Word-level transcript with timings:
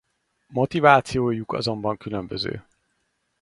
Motivációjuk 0.47 1.51
azonban 1.53 1.97
különböző. 1.97 2.63